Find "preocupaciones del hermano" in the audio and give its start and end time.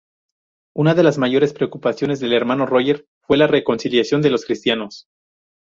1.53-2.65